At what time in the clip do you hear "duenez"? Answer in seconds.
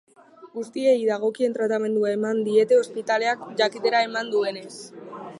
4.37-4.67